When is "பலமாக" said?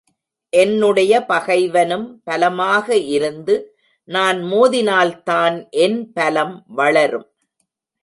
2.23-2.95